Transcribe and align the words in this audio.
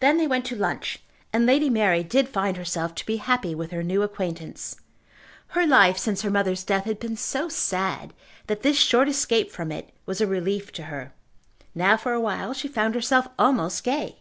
Then 0.00 0.18
they 0.18 0.26
went 0.26 0.44
to 0.44 0.54
lunch, 0.56 0.98
and 1.32 1.46
Lady 1.46 1.70
Mary 1.70 2.02
did 2.04 2.28
find 2.28 2.58
herself 2.58 2.94
to 2.96 3.06
be 3.06 3.16
happy 3.16 3.54
with 3.54 3.70
her 3.70 3.82
new 3.82 4.02
acquaintance. 4.02 4.76
Her 5.56 5.66
life 5.66 5.96
since 5.96 6.20
her 6.20 6.28
mother's 6.30 6.64
death 6.64 6.84
had 6.84 7.00
been 7.00 7.16
so 7.16 7.48
sad, 7.48 8.12
that 8.46 8.60
this 8.60 8.76
short 8.76 9.08
escape 9.08 9.50
from 9.50 9.72
it 9.72 9.90
was 10.04 10.20
a 10.20 10.26
relief 10.26 10.70
to 10.72 10.82
her. 10.82 11.14
Now 11.74 11.96
for 11.96 12.12
awhile 12.12 12.52
she 12.52 12.68
found 12.68 12.94
herself 12.94 13.26
almost 13.38 13.82
gay. 13.82 14.18